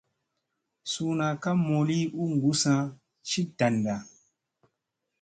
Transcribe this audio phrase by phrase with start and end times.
[0.91, 2.73] Suuna ka mooli u gussa
[3.27, 3.95] ci danda.